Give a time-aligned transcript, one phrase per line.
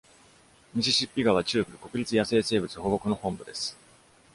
[0.73, 3.77] ミシシッピ川中部国立野生生物保護区の本部です。